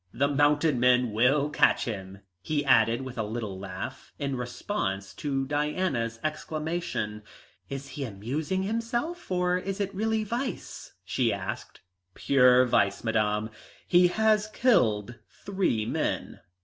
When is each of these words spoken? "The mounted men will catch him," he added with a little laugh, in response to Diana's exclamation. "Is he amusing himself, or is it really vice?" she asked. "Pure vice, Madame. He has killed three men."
"The 0.11 0.27
mounted 0.27 0.79
men 0.79 1.11
will 1.11 1.51
catch 1.51 1.85
him," 1.85 2.21
he 2.41 2.65
added 2.65 3.03
with 3.03 3.19
a 3.19 3.23
little 3.23 3.59
laugh, 3.59 4.13
in 4.17 4.35
response 4.35 5.13
to 5.13 5.45
Diana's 5.45 6.19
exclamation. 6.23 7.21
"Is 7.69 7.89
he 7.89 8.03
amusing 8.03 8.63
himself, 8.63 9.29
or 9.29 9.59
is 9.59 9.79
it 9.79 9.93
really 9.93 10.23
vice?" 10.23 10.93
she 11.05 11.31
asked. 11.31 11.81
"Pure 12.15 12.65
vice, 12.65 13.03
Madame. 13.03 13.51
He 13.87 14.07
has 14.07 14.47
killed 14.47 15.19
three 15.45 15.85
men." 15.85 16.39